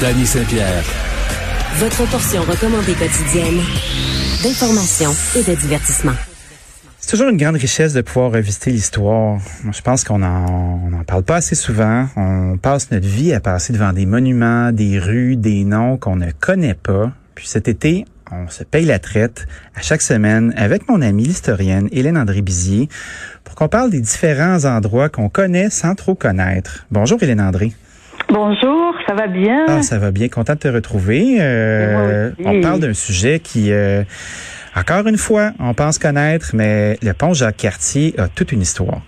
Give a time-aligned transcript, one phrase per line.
[0.00, 0.82] Danny Saint-Pierre.
[1.74, 3.60] Votre portion recommandée quotidienne
[4.42, 6.14] d'information et de divertissement.
[6.98, 9.38] C'est toujours une grande richesse de pouvoir revisiter l'histoire.
[9.70, 12.06] Je pense qu'on en, on en parle pas assez souvent.
[12.16, 16.30] On passe notre vie à passer devant des monuments, des rues, des noms qu'on ne
[16.30, 17.12] connaît pas.
[17.34, 21.90] Puis cet été, on se paye la traite à chaque semaine avec mon amie l'historienne
[21.92, 22.88] Hélène André Bizier
[23.44, 26.86] pour qu'on parle des différents endroits qu'on connaît sans trop connaître.
[26.90, 27.74] Bonjour Hélène André.
[28.32, 29.64] Bonjour, ça va bien?
[29.66, 31.38] Ah, ça va bien, content de te retrouver.
[31.40, 34.04] Euh, on parle d'un sujet qui, euh,
[34.76, 39.00] encore une fois, on pense connaître, mais le pont Jacques-Cartier a toute une histoire.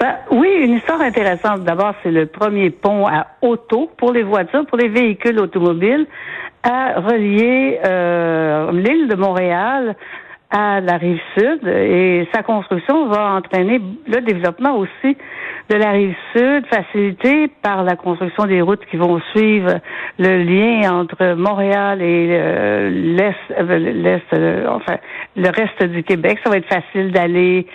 [0.00, 1.62] Ben, oui, une histoire intéressante.
[1.64, 6.06] D'abord, c'est le premier pont à auto pour les voitures, pour les véhicules automobiles,
[6.62, 9.94] à relier euh, l'île de Montréal
[10.50, 15.16] à la rive sud et sa construction va entraîner le développement aussi
[15.68, 19.80] de la rive sud, facilité par la construction des routes qui vont suivre
[20.18, 24.96] le lien entre Montréal et euh, l'est, euh, l'est, euh, enfin
[25.36, 26.38] le reste du Québec.
[26.42, 27.66] Ça va être facile d'aller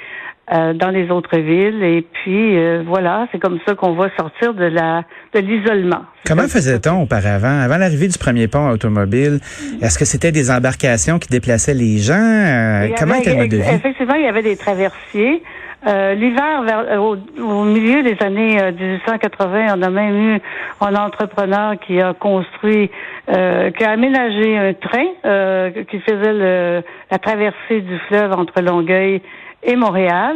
[0.52, 1.82] euh, dans les autres villes.
[1.84, 6.02] Et puis euh, voilà, c'est comme ça qu'on va sortir de la de l'isolement.
[6.28, 9.40] Comment faisait-on auparavant, avant l'arrivée du premier pont automobile?
[9.82, 12.14] Est-ce que c'était des embarcations qui déplaçaient les gens?
[12.16, 13.70] Euh, Comment était le mode de vie?
[13.70, 15.44] Effectivement, il y avait des traversiers.
[15.86, 16.64] Euh, L'hiver,
[16.98, 20.40] au, au, milieu des années 1880, on a même eu
[20.82, 22.90] un entrepreneur qui a construit,
[23.30, 29.22] euh, qui a aménagé un train qui faisait le, la traversée du fleuve entre Longueuil
[29.66, 30.36] et Montréal,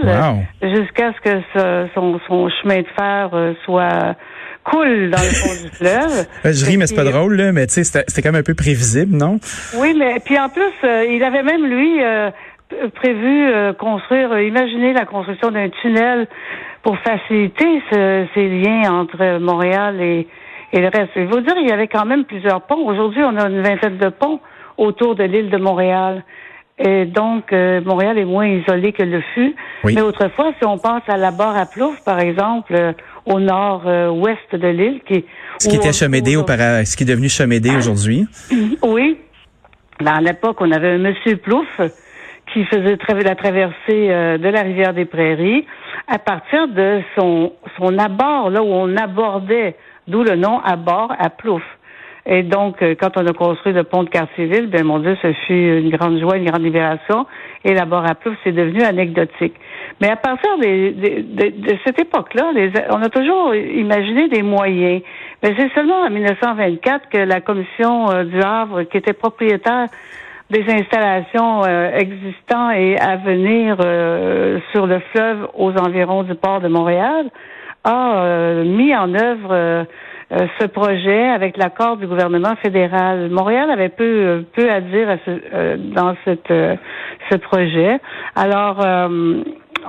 [0.62, 4.16] jusqu'à ce que ce, son, son, chemin de fer euh, soit
[4.64, 6.28] coule dans le fond du fleuve.
[6.46, 8.56] Je ris, mais c'est pas drôle, là, mais tu sais, c'était quand même un peu
[8.56, 9.40] prévisible, non?
[9.78, 12.30] Oui, mais puis en plus, euh, il avait même, lui, euh,
[12.96, 16.28] prévu construire, imaginer la construction d'un tunnel
[16.84, 20.28] pour faciliter ce, ces liens entre Montréal et,
[20.74, 21.12] et le reste.
[21.16, 22.86] Il faut dire, il y avait quand même plusieurs ponts.
[22.88, 24.40] Aujourd'hui, on a une vingtaine de ponts
[24.78, 26.24] autour de l'île de Montréal.
[26.80, 29.56] Et donc, euh, Montréal est moins isolé que le fut.
[29.84, 32.94] Mais autrefois, si on pense à la barre à Plouf, par exemple, euh,
[33.26, 35.26] au nord-ouest de l'île, qui
[35.60, 38.28] ce qui était Chemédé auparavant, ce qui est devenu Chemédé aujourd'hui.
[38.84, 39.18] Oui.
[40.06, 41.68] À l'époque, on avait un monsieur Plouf
[42.54, 45.66] qui faisait la traversée euh, de la rivière des Prairies
[46.08, 49.76] à partir de son son abord, là où on abordait,
[50.08, 51.64] d'où le nom abord à Plouf.
[52.30, 55.32] Et donc, euh, quand on a construit le pont de Cartierville, ben mon Dieu, ce
[55.32, 57.26] fut une grande joie, une grande libération.
[57.64, 59.56] Et la barre à plouf, c'est devenu anecdotique.
[60.02, 62.52] Mais à partir de, de cette époque-là,
[62.90, 65.02] on a toujours imaginé des moyens.
[65.42, 69.88] Mais c'est seulement en 1924 que la commission euh, du Havre, qui était propriétaire
[70.50, 73.78] des installations euh, existantes et à venir
[74.72, 77.30] sur le fleuve aux environs du port de Montréal,
[77.86, 79.86] a mis en œuvre
[80.30, 83.30] euh, ce projet avec l'accord du gouvernement fédéral.
[83.30, 86.76] Montréal avait peu peu à dire à ce, euh, dans cette, euh,
[87.32, 87.98] ce projet.
[88.36, 88.86] Alors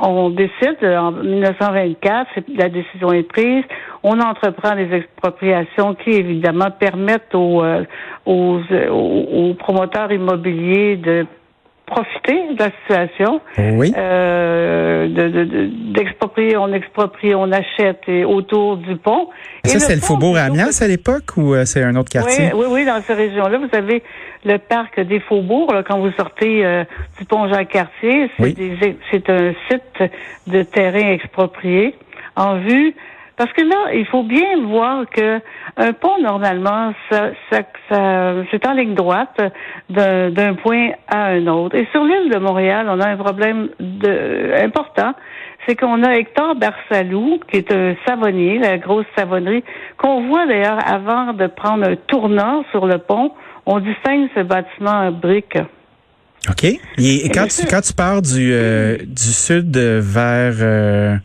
[0.01, 3.65] on décide en 1924, la décision est prise,
[4.05, 7.65] on entreprend des expropriations qui évidemment permettent aux,
[8.25, 8.61] aux,
[8.91, 11.27] aux promoteurs immobiliers de
[11.89, 13.41] profiter de la situation.
[13.59, 13.93] Oui.
[13.97, 15.09] Euh,
[15.95, 19.29] d'exproprier, on exproprie, on achète et autour du pont.
[19.65, 22.51] Et ça, c'est le Faubourg Amiens à l'époque ou euh, c'est un autre quartier?
[22.55, 24.03] Oui, oui, dans cette région-là, vous avez
[24.45, 26.85] le parc des Faubourgs, là, quand vous sortez euh,
[27.19, 28.31] du pont Jacques-Cartier.
[29.11, 30.11] C'est un site
[30.47, 31.95] de terrain exproprié
[32.37, 32.95] en vue
[33.39, 35.41] parce que là, il faut bien voir que
[35.77, 39.41] un pont, normalement, ça, ça, ça c'est en ligne droite
[39.89, 41.77] d'un point à un autre.
[41.77, 45.15] Et sur l'île de Montréal, on a un problème de, important.
[45.67, 49.63] c'est qu'on a Hector Barsalou, qui est un savonnier, la grosse savonnerie,
[49.99, 53.31] qu'on voit d'ailleurs avant de prendre un tournant sur le pont.
[53.67, 55.59] On distingue ce bâtiment en briques.
[56.51, 56.65] OK.
[56.65, 60.55] Et, quand, tu, quand tu pars du, euh, du sud vers...
[60.61, 61.17] Euh...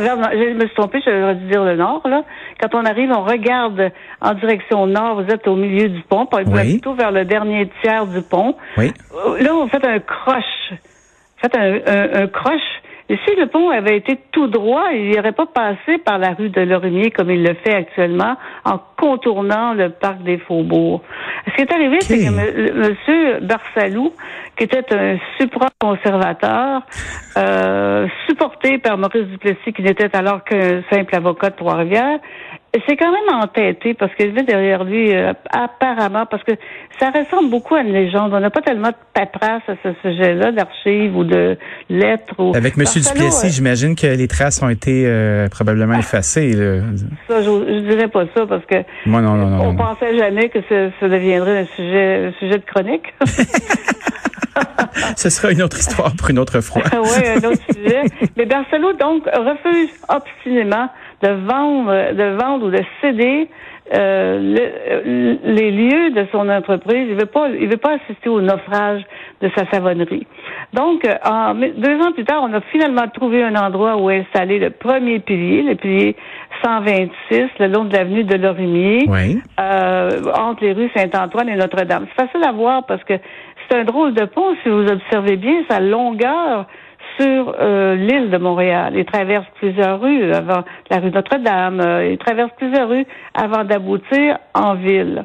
[0.00, 2.02] je me suis trompée, j'aurais dû dire le nord.
[2.06, 2.22] Là.
[2.60, 3.90] Quand on arrive, on regarde
[4.20, 6.72] en direction nord, vous êtes au milieu du pont, puis oui.
[6.72, 8.56] plutôt vers le dernier tiers du pont.
[8.76, 8.92] Oui.
[9.40, 10.70] Là, vous faites un croche.
[10.70, 12.60] Vous faites un, un, un croche
[13.08, 16.30] et si le pont avait été tout droit, il n'y aurait pas passé par la
[16.30, 21.02] rue de Lorimier comme il le fait actuellement en contournant le parc des Faubourgs.
[21.48, 23.46] Ce qui est arrivé, c'est que M.
[23.46, 24.12] Barsalou,
[24.56, 26.82] qui était un supra-conservateur,
[27.36, 32.18] euh, supporté par Maurice Duplessis, qui n'était alors qu'un simple avocat de Trois-Rivières,
[32.86, 36.52] c'est quand même entêté parce qu'il vit derrière lui, euh, apparemment, parce que
[36.98, 38.32] ça ressemble beaucoup à une légende.
[38.34, 41.56] On n'a pas tellement de paperasse à ce sujet-là, d'archives ou de
[41.88, 42.34] lettres.
[42.38, 42.54] Ou...
[42.54, 42.84] Avec M.
[42.84, 46.52] Duplessis, j'imagine que les traces ont été euh, probablement effacées.
[46.52, 46.82] Là.
[47.28, 49.76] Ça, je, je, dirais pas ça parce que Moi, non, non, non, on non.
[49.76, 53.14] pensait jamais que ça, ça deviendrait un sujet, un sujet de chronique.
[55.16, 56.82] Ce sera une autre histoire pour une autre fois.
[56.92, 58.02] oui, un autre sujet.
[58.36, 60.88] Mais Barcelo, donc, refuse obstinément
[61.22, 63.48] de vendre, de vendre ou de céder
[63.94, 64.38] euh,
[65.04, 67.06] le, les lieux de son entreprise.
[67.08, 69.02] Il veut pas, il veut pas assister au naufrage
[69.40, 70.26] de sa savonnerie.
[70.72, 74.70] Donc, en, deux ans plus tard, on a finalement trouvé un endroit où installer le
[74.70, 76.16] premier pilier, le pilier
[76.64, 79.40] 126, le long de l'avenue de Lorimier, oui.
[79.60, 82.06] euh, entre les rues Saint-Antoine et Notre-Dame.
[82.08, 83.14] C'est facile à voir parce que
[83.68, 86.66] c'est un drôle de pont, si vous observez bien, sa longueur
[87.18, 88.94] sur euh, l'île de Montréal.
[88.96, 91.80] Il traverse plusieurs rues avant la rue Notre-Dame.
[91.80, 95.24] Euh, il traverse plusieurs rues avant d'aboutir en ville.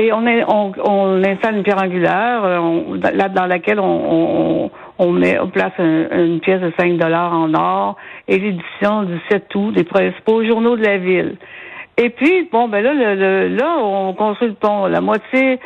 [0.00, 4.70] Et on, est, on, on installe une pierre angulaire euh, on, là, dans laquelle on,
[4.98, 7.96] on, met, on place un, une pièce de 5 dollars en or
[8.28, 11.36] et l'édition du 7 août des principaux journaux de la ville.
[12.00, 14.86] Et puis, bon, ben là, le, le, là, on construit le pont.
[14.86, 15.58] La moitié,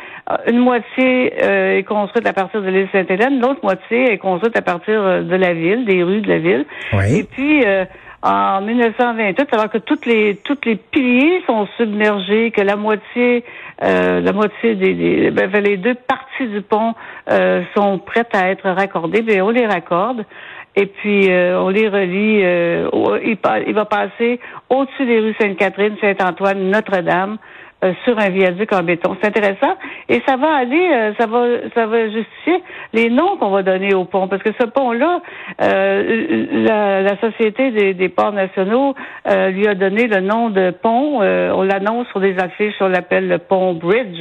[0.47, 4.63] une moitié euh, est construite à partir de l'île Sainte-Hélène, l'autre moitié est construite à
[4.63, 6.65] partir de la ville, des rues de la ville.
[6.93, 7.19] Oui.
[7.19, 7.85] Et puis, euh,
[8.23, 13.43] en 1928, alors que toutes les toutes les piliers sont submergés, que la moitié
[13.83, 16.93] euh, la moitié des, des ben, les deux parties du pont
[17.29, 20.25] euh, sont prêtes à être raccordées, bien on les raccorde.
[20.75, 22.41] Et puis, euh, on les relie.
[22.43, 22.89] Euh,
[23.23, 23.37] il,
[23.67, 24.39] il, va passer
[24.69, 27.37] au-dessus des rues Sainte-Catherine, Saint-Antoine, Notre-Dame,
[27.83, 29.17] euh, sur un viaduc en béton.
[29.19, 29.75] C'est intéressant.
[30.07, 31.45] Et ça va aller, euh, ça va,
[31.75, 32.63] ça va justifier
[32.93, 35.21] les noms qu'on va donner au pont, parce que ce pont-là,
[35.61, 38.95] euh, la, la, Société des, des ports nationaux
[39.25, 41.21] lui a donné le nom de pont.
[41.21, 44.19] on l'annonce sur des affiches, on l'appelle le pont Bridge.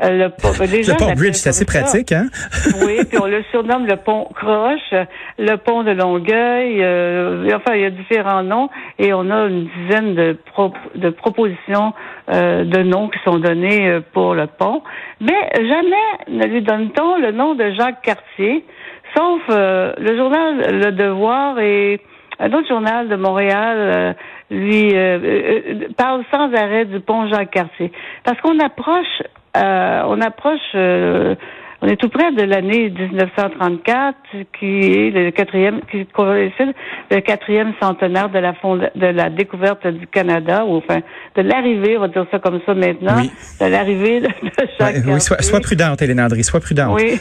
[0.00, 2.26] le pont, le pont Bridge, c'est assez pratique, hein?
[2.84, 4.94] Oui, puis on le surnomme le pont Croche,
[5.38, 6.80] le pont de Longueuil.
[7.54, 8.68] enfin, il y a différents noms
[8.98, 11.92] et on a une dizaine de, pro, de propositions
[12.28, 14.82] de noms qui sont donnés pour le pont,
[15.20, 18.64] mais jamais ne lui donne-t-on le nom de Jacques Cartier,
[19.16, 22.00] sauf euh, le journal Le Devoir et
[22.38, 24.12] un autre journal de Montréal euh,
[24.50, 27.92] lui euh, parle sans arrêt du pont Jacques Cartier,
[28.24, 29.22] parce qu'on approche,
[29.54, 30.74] on approche
[31.84, 34.16] on est tout près de l'année 1934,
[34.58, 36.72] qui est le quatrième, qui coïncide
[37.10, 41.00] le quatrième centenaire de la de découverte du Canada, ou enfin
[41.36, 43.30] de l'arrivée, on va dire ça comme ça maintenant, oui.
[43.60, 44.28] de l'arrivée de
[44.78, 46.98] Jacques ouais, Oui, sois, sois prudente, Hélène André, sois prudente.
[46.98, 47.20] Oui.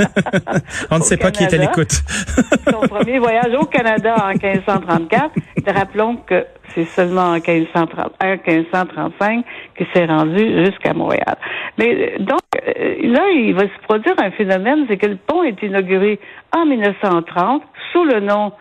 [0.90, 1.92] on ne sait pas qui est à l'écoute.
[2.68, 5.30] Son premier voyage au Canada en 1534.
[5.68, 9.44] Rappelons que c'est seulement en 1530, 1535
[9.76, 11.36] qu'il s'est rendu jusqu'à Montréal.
[11.78, 16.18] Mais donc, là, il va se produire un phénomène, c'est que le pont est inauguré
[16.56, 17.62] en 1930
[17.92, 18.52] sous le nom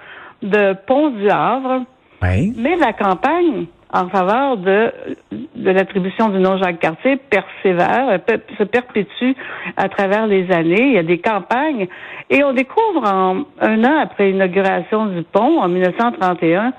[0.41, 1.82] de Pont du Havre.
[2.22, 2.53] Oui.
[2.58, 4.91] Mais la campagne en faveur de,
[5.55, 8.20] de l'attribution du nom Jacques Cartier persévère,
[8.58, 9.34] se perpétue
[9.77, 10.82] à travers les années.
[10.82, 11.88] Il y a des campagnes.
[12.32, 16.74] Et on découvre en, un an après l'inauguration du pont, en 1931,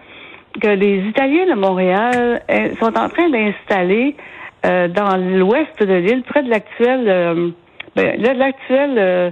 [0.61, 2.43] que les Italiens de Montréal
[2.79, 4.17] sont en train d'installer
[4.65, 7.51] euh, dans l'ouest de l'île, près de l'actuel euh,
[7.97, 9.31] ben, l'actuel euh,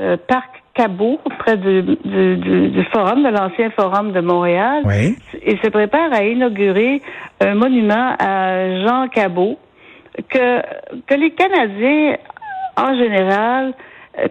[0.00, 4.82] euh, parc Cabot, près du, du, du, du forum, de l'ancien forum de Montréal.
[4.84, 5.16] Oui.
[5.46, 7.00] Il se prépare à inaugurer
[7.40, 9.58] un monument à Jean Cabot
[10.28, 10.60] que,
[11.06, 12.18] que les Canadiens,
[12.76, 13.72] en général,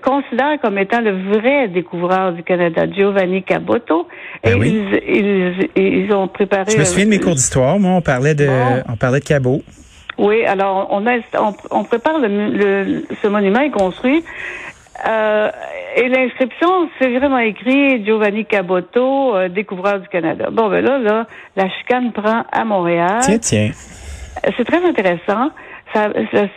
[0.04, 4.08] considèrent comme étant le vrai découvreur du Canada, Giovanni Caboto.
[4.44, 4.84] Et ben oui.
[5.08, 6.72] ils, ils, ils, ont préparé.
[6.72, 7.80] Je me souviens de mes cours d'histoire.
[7.80, 8.48] Moi, on parlait de,
[8.90, 9.62] on parlait de Cabot.
[10.18, 14.24] Oui, alors on, a, on, on prépare le, le, ce monument est construit.
[15.08, 15.50] Euh,
[15.98, 20.48] et l'inscription, c'est vraiment écrit Giovanni Caboto, euh, découvreur du Canada.
[20.52, 21.28] Bon, ben là, là,
[21.58, 23.20] la chicane prend à Montréal.
[23.22, 23.72] Tiens, tiens.
[24.58, 25.50] C'est très intéressant.
[25.94, 26.48] Ça, ça-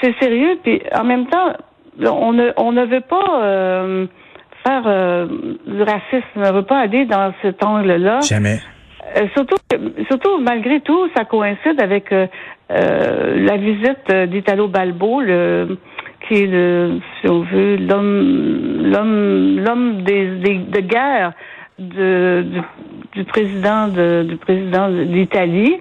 [0.00, 1.52] c'est sérieux, puis en même temps,
[2.00, 4.06] on ne, on ne veut pas euh,
[4.66, 5.26] faire euh,
[5.66, 8.20] du racisme, ne veut pas aller dans cet angle-là.
[8.20, 8.58] Jamais.
[9.16, 9.56] Euh, surtout,
[10.10, 12.26] surtout, malgré tout, ça coïncide avec euh,
[12.72, 15.78] euh, la visite d'Italo Balbo, le,
[16.26, 21.32] qui est le, si on veut, l'homme, l'homme, l'homme des, des- de guerre
[21.78, 22.60] de, du,
[23.18, 25.80] du président de, du président d'Italie.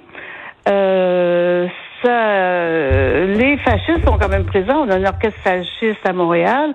[0.69, 1.67] Euh,
[2.03, 4.85] ça, les fascistes sont quand même présents.
[4.85, 6.73] On a un orchestre fasciste à Montréal.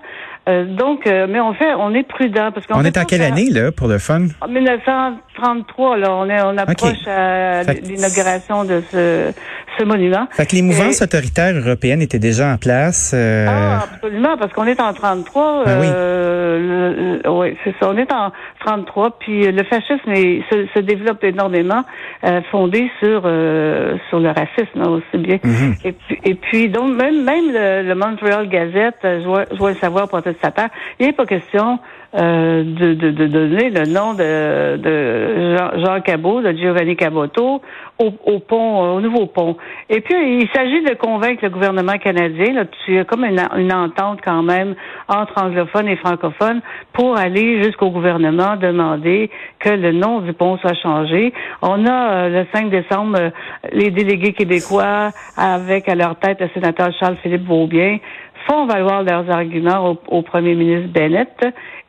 [0.49, 2.79] Euh, donc, euh, mais on fait, on est prudent parce qu'on.
[2.79, 4.27] On est en quelle année là pour le fun?
[4.47, 6.15] 1900 33, là.
[6.15, 7.09] On, est, on approche okay.
[7.09, 9.31] à l'inauguration de ce,
[9.77, 10.27] ce, monument.
[10.31, 11.03] Fait que les mouvances Et...
[11.03, 13.13] autoritaires européennes étaient déjà en place.
[13.15, 13.47] Euh...
[13.49, 15.63] Ah, absolument, parce qu'on est en 33.
[15.65, 17.31] Ben euh, oui.
[17.31, 17.89] oui, c'est ça.
[17.89, 18.31] On est en
[18.65, 21.83] 33, puis euh, le fascisme est, se, se, développe énormément,
[22.23, 25.39] euh, fondé sur euh, sur le racisme hein, aussi bien.
[25.43, 25.87] Mm -hmm.
[25.87, 29.57] et, puis, et, puis, donc, même, même le, le Montreal Gazette, euh, je vois, je
[29.57, 30.69] vois le savoir protestataire,
[30.99, 31.79] il n'est pas question
[32.13, 37.61] euh, de, de, de donner le nom de, de Jean, Jean Cabot, de Giovanni Caboto,
[37.99, 39.55] au, au pont, euh, au nouveau pont.
[39.89, 43.41] Et puis, il s'agit de convaincre le gouvernement canadien, là, il y a comme une,
[43.57, 44.75] une entente quand même
[45.07, 46.61] entre anglophones et francophones
[46.93, 51.33] pour aller jusqu'au gouvernement demander que le nom du pont soit changé.
[51.61, 53.29] On a euh, le 5 décembre euh,
[53.71, 57.99] les délégués québécois avec à leur tête le sénateur Charles-Philippe Beaubien
[58.47, 61.29] font valoir leurs arguments au, premier ministre Bennett.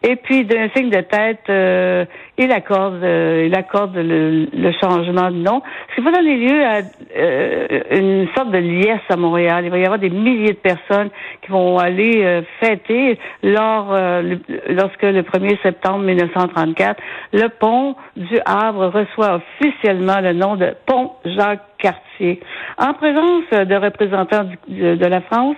[0.04, 2.04] Et puis, d'un signe de tête, euh,
[2.36, 5.62] il accorde, euh, il accorde le, le changement de nom.
[5.90, 6.80] Ce qui va donner lieu à
[7.16, 9.64] euh, une sorte de liesse à Montréal.
[9.64, 11.10] Il va y avoir des milliers de personnes
[11.42, 14.40] qui vont aller euh, fêter lors, euh, le-
[14.74, 17.00] lorsque le 1er septembre 1934,
[17.32, 22.40] le pont du Havre reçoit officiellement le nom de pont Jacques Cartier,
[22.78, 25.56] en présence de représentants de la France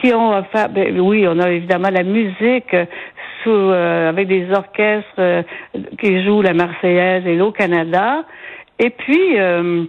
[0.00, 2.84] qui ont offert, ben oui, on a évidemment la musique euh,
[3.42, 5.42] sous, euh, avec des orchestres euh,
[6.00, 8.24] qui jouent la Marseillaise et l'Eau Canada,
[8.78, 9.84] et puis euh,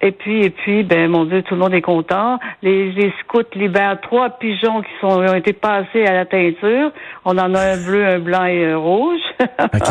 [0.00, 2.38] et puis, et puis, ben, mon Dieu, tout le monde est content.
[2.62, 6.92] Les, les scouts libèrent trois pigeons qui sont, ont été passés à la teinture.
[7.24, 9.20] On en a un bleu, un blanc et un rouge.
[9.40, 9.90] OK.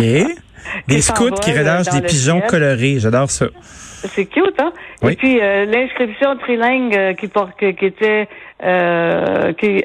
[0.87, 2.49] Des scouts qui relâchent des pigeons ciel.
[2.49, 2.99] colorés.
[2.99, 3.47] J'adore ça.
[3.57, 4.71] C'est cute, hein?
[5.01, 5.13] Oui.
[5.13, 8.27] Et puis euh, l'inscription trilingue euh, qui porte qui, qui était
[8.63, 9.83] euh, qui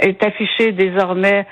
[0.00, 1.46] est affichée désormais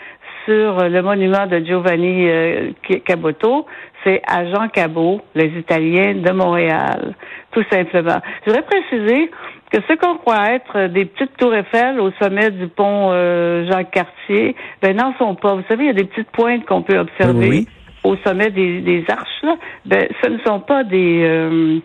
[0.44, 2.72] sur le monument de Giovanni euh,
[3.04, 3.66] Caboto,
[4.04, 7.14] c'est à Jean Cabot, les Italiens de Montréal,
[7.52, 8.20] tout simplement.
[8.44, 9.30] Je voudrais préciser
[9.70, 13.92] que ce qu'on croit être des petites tours Eiffel au sommet du pont euh, Jacques
[13.92, 15.54] Cartier, ben n'en sont pas.
[15.54, 17.68] Vous savez, il y a des petites pointes qu'on peut observer oui,
[18.04, 19.56] au sommet des, des arches, là,
[19.86, 21.78] ben, ce ne sont pas des, euh,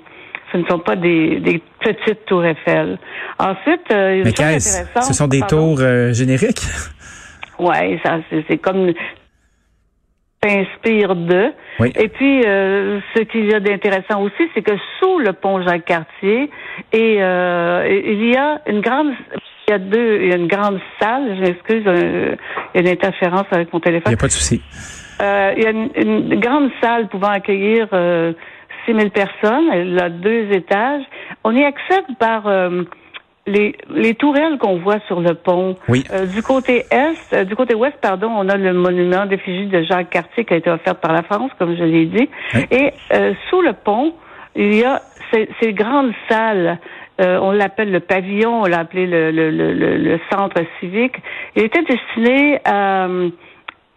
[0.51, 2.97] ce ne sont pas des, des petites tours Eiffel.
[3.39, 5.75] Ensuite, euh, Mais chose Ce sont des pardon.
[5.75, 6.61] tours euh, génériques?
[7.59, 8.93] Ouais, ça, c'est, c'est comme
[10.43, 11.51] s'inspire de.
[11.79, 11.91] Oui.
[11.99, 16.49] Et puis, euh, ce qu'il y a d'intéressant aussi, c'est que sous le pont Jacques-Cartier,
[16.93, 19.07] et euh, il y a une grande,
[19.67, 21.35] il y a deux, il y a une grande salle.
[21.37, 22.35] Je m'excuse, euh,
[22.75, 24.11] il y a une interférence avec mon Il téléphone.
[24.11, 24.61] n'y a pas de souci.
[25.19, 28.33] Euh, il y a une, une grande salle pouvant accueillir euh,
[28.87, 29.69] 6 000 personnes.
[29.71, 31.03] Elle a deux étages.
[31.43, 32.83] On y accède par euh,
[33.45, 35.75] les, les tourelles qu'on voit sur le pont.
[35.87, 36.03] Oui.
[36.11, 39.83] Euh, du côté est, euh, du côté ouest, pardon, on a le monument d'effigie de
[39.83, 42.29] Jacques Cartier qui a été offert par la France, comme je l'ai dit.
[42.55, 42.65] Oui.
[42.71, 44.13] Et euh, sous le pont,
[44.55, 45.01] il y a
[45.31, 46.77] ces, ces grandes salles.
[47.19, 51.15] Euh, on l'appelle le pavillon, on l'a appelé le, le, le, le- le centre civique.
[51.55, 53.07] Il était destiné à,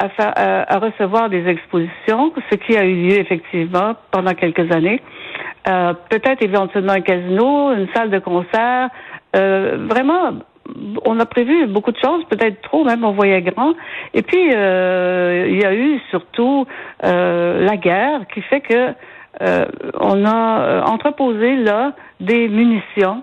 [0.01, 5.01] à, à- à recevoir des expositions, ce qui a eu lieu effectivement pendant quelques années.
[5.69, 8.89] Euh, Peut-être éventuellement un casino, une salle de concert.
[9.37, 10.33] Euh, vraiment,
[11.05, 13.75] on a prévu beaucoup de choses, peut-être trop même, on voyait grand.
[14.15, 16.67] Et puis, euh, il y a eu surtout
[17.05, 18.89] euh, la guerre qui fait que
[19.43, 19.65] euh,
[20.01, 23.23] on a euh, entreposé là des munitions.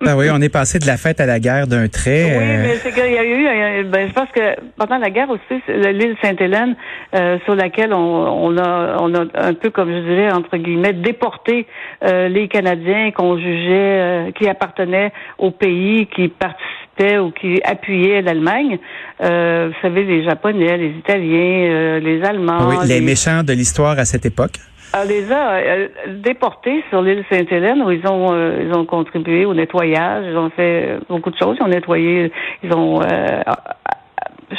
[0.00, 2.24] Ben oui, on est passé de la fête à la guerre d'un trait.
[2.24, 5.10] Oui, euh, mais c'est qu'il y a eu, euh, ben, je pense que pendant la
[5.10, 6.76] guerre aussi, l'île Sainte-Hélène,
[7.14, 10.92] euh, sur laquelle on, on a, on a un peu, comme je dirais, entre guillemets,
[10.92, 11.66] déporté
[12.04, 18.22] euh, les Canadiens qu'on jugeait, euh, qui appartenaient au pays, qui participaient ou qui appuyaient
[18.22, 18.78] l'Allemagne.
[19.22, 22.68] Euh, vous savez, les Japonais, les Italiens, euh, les Allemands.
[22.68, 24.58] oui, les méchants de l'histoire à cette époque.
[25.04, 25.88] Les a euh,
[26.22, 30.50] déportés sur l'île Sainte-Hélène où ils ont euh, ils ont contribué au nettoyage, ils ont
[30.50, 33.42] fait euh, beaucoup de choses, ils ont nettoyé, ils ont euh,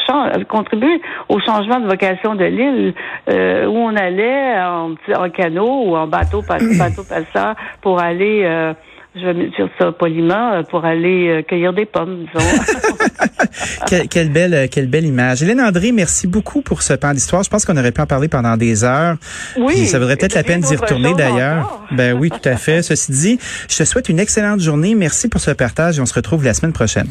[0.05, 2.93] chan- contribué au changement de vocation de l'île
[3.29, 6.41] euh, où on allait en, en canot ou en bateau,
[6.77, 8.73] bateau passeur pour aller, euh,
[9.19, 12.45] je vais dire ça poliment, euh, pour aller euh, cueillir des pommes, disons.
[13.87, 15.43] quelle, quelle belle, euh, quelle belle image.
[15.43, 17.43] Hélène André, merci beaucoup pour ce pan d'histoire.
[17.43, 19.17] Je pense qu'on aurait pu en parler pendant des heures.
[19.57, 21.83] Oui, Puis ça vaudrait peut-être la peine d'y retourner d'ailleurs.
[21.91, 22.81] Ben oui, tout à fait.
[22.87, 24.95] Ceci dit, je te souhaite une excellente journée.
[24.95, 27.07] Merci pour ce partage et on se retrouve la semaine prochaine.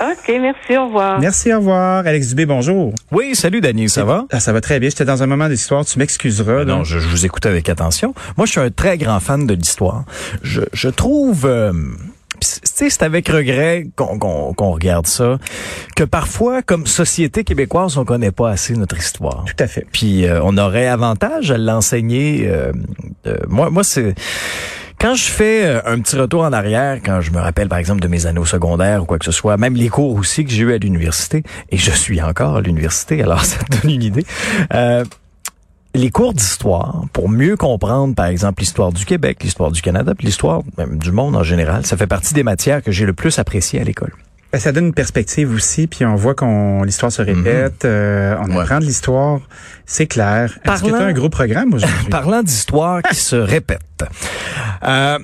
[0.00, 1.18] OK, merci, au revoir.
[1.20, 2.06] Merci, au revoir.
[2.06, 2.92] Alex Dubé, bonjour.
[3.10, 4.26] Oui, salut Daniel, ça va?
[4.30, 4.90] Ah, ça va très bien.
[4.90, 5.84] J'étais dans un moment d'histoire.
[5.84, 6.58] Tu m'excuseras.
[6.58, 6.64] là.
[6.66, 8.14] Non, je, je vous écoute avec attention.
[8.36, 10.04] Moi, je suis un très grand fan de l'histoire.
[10.42, 11.46] Je, je trouve...
[11.46, 11.72] euh,
[12.40, 15.38] c'est- tu sais, c'est avec regret qu'on qu'on- qu'on regarde ça,
[15.96, 19.44] que parfois, comme société québécoise, on connaît pas assez notre histoire.
[19.46, 19.84] Tout à fait.
[19.90, 22.46] Puis euh, on aurait avantage à l'enseigner.
[22.46, 22.70] euh,
[23.26, 24.14] euh, moi, moi c'est
[25.00, 28.00] quand je fais euh, un petit retour en arrière, quand je me rappelle par exemple
[28.00, 30.50] de mes années au secondaire ou quoi que ce soit, même les cours aussi que
[30.50, 34.02] j'ai eu à l'université, et je suis encore à l'université, alors ça te donne une
[34.02, 34.26] idée.
[34.74, 35.04] Euh,
[35.94, 40.26] les cours d'histoire, pour mieux comprendre, par exemple, l'histoire du Québec, l'histoire du Canada, puis
[40.26, 43.38] l'histoire même du monde en général, ça fait partie des matières que j'ai le plus
[43.38, 44.12] appréciées à l'école.
[44.52, 48.46] Ben, ça donne une perspective aussi, puis on voit qu'on l'histoire se répète, euh, on
[48.46, 48.56] Mhm.
[48.56, 48.62] Ouais.
[48.62, 49.40] apprend de l'histoire,
[49.84, 50.58] c'est clair.
[50.64, 52.06] Est-ce que tu as un gros programme aujourd'hui?
[52.10, 54.04] Parlant d'histoires qui se répètent.
[54.84, 55.18] Euh,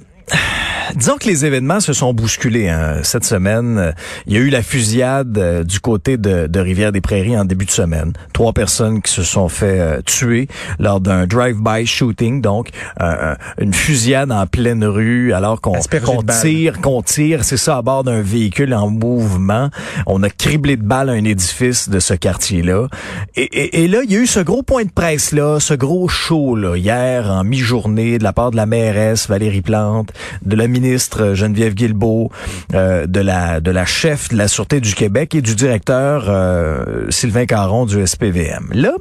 [0.95, 2.99] disons que les événements se sont bousculés hein.
[3.03, 3.79] cette semaine.
[3.79, 3.93] euh,
[4.27, 7.71] Il y a eu la fusillade euh, du côté de, de Rivière-des-Prairies en début de
[7.71, 8.13] semaine.
[8.33, 10.49] Trois personnes qui se sont fait euh, tuer
[10.79, 12.69] lors d'un drive-by shooting, donc
[13.01, 15.77] euh, une fusillade en pleine rue alors qu'on
[16.23, 16.41] balles.
[16.41, 19.71] tire, qu'on tire, c'est ça, à bord d'un véhicule en mouvement.
[20.07, 22.89] On a criblé de balles un édifice de ce quartier-là.
[23.37, 26.09] Et, et- et là, il y a eu ce gros point de presse-là, ce gros
[26.09, 30.13] show là, hier en mi-journée de la part de la mairesse Valérie Plante,
[30.45, 30.84] de la ministre
[31.21, 32.31] euh, Geneviève Guilbeault,
[32.75, 37.47] euh, de la de chef de la Sûreté du Québec et du directeur euh, Sylvain
[37.47, 38.71] Caron du SPVM.
[38.73, 38.93] Là,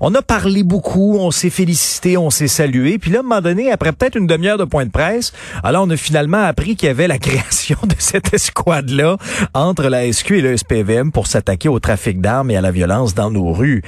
[0.00, 2.98] on a parlé beaucoup, on s'est félicité, on s'est salué.
[2.98, 5.32] Puis là, à un moment donné, après peut-être une demi-heure de point de presse,
[5.62, 9.16] alors on a finalement appris qu'il y avait la création de cette escouade-là
[9.54, 13.14] entre la SQ et le SPVM pour s'attaquer au trafic d'armes et à la violence
[13.14, 13.82] dans nos rues.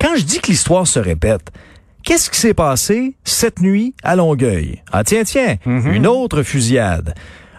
[0.00, 1.52] Quand je dis que l'histoire se répète,
[2.02, 4.82] qu'est-ce qui s'est passé cette nuit à Longueuil?
[4.92, 7.14] Ah tiens, tiens, une autre fusillade.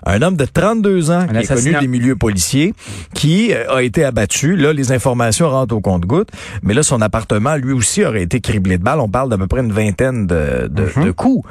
[0.05, 2.73] Un homme de 32 ans qui est connu des milieux policiers
[3.13, 4.57] qui euh, a été abattu.
[4.57, 6.27] Là, les informations rentrent au compte-goutte.
[6.61, 8.99] Mais là, son appartement, lui aussi, aurait été criblé de balles.
[8.99, 11.47] On parle d'à peu près une vingtaine de, de, de coups.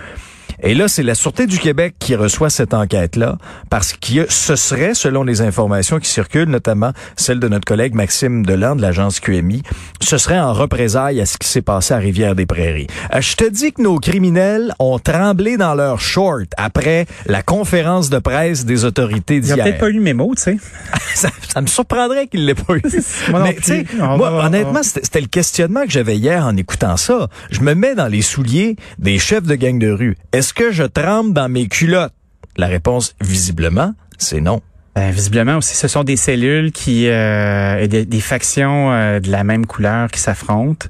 [0.64, 3.37] Et là, c'est la Sûreté du Québec qui reçoit cette enquête-là
[3.68, 8.46] parce que ce serait, selon les informations qui circulent, notamment celle de notre collègue Maxime
[8.46, 9.62] Delan de l'agence QMI,
[10.01, 12.87] ce serait en représailles à ce qui s'est passé à Rivière-des-Prairies.
[13.12, 18.09] Euh, je te dis que nos criminels ont tremblé dans leur short après la conférence
[18.09, 19.64] de presse des autorités Il n'y a d'hier.
[19.64, 20.57] peut-être pas eu le mémo, tu sais.
[21.14, 22.83] ça, ça me surprendrait qu'il l'ait pas eu.
[23.31, 23.87] Moi non Mais plus.
[23.98, 27.29] moi, va- honnêtement, c'était c'était le questionnement que j'avais hier en écoutant ça.
[27.51, 30.16] Je me mets dans les souliers des chefs de gang de rue.
[30.33, 32.12] Est-ce que je tremble dans mes culottes?
[32.57, 34.61] La réponse, visiblement, c'est non.
[34.94, 39.31] Ben, visiblement aussi, ce sont des cellules qui euh, et des, des factions euh, de
[39.31, 40.87] la même couleur qui s'affrontent.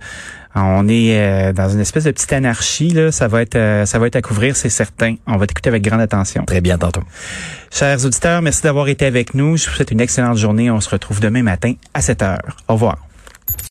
[0.55, 3.11] On est euh, dans une espèce de petite anarchie là.
[3.11, 5.15] Ça va être euh, ça va être à couvrir, c'est certain.
[5.27, 6.45] On va t'écouter avec grande attention.
[6.45, 7.03] Très bien tantôt.
[7.71, 9.57] Chers auditeurs, merci d'avoir été avec nous.
[9.57, 10.71] Je vous souhaite une excellente journée.
[10.71, 12.57] On se retrouve demain matin à 7 heures.
[12.69, 12.99] Au revoir.